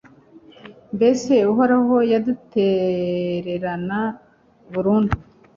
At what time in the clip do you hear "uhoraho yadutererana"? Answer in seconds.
1.51-3.99